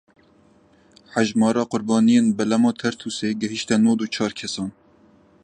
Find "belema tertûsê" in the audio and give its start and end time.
2.37-3.29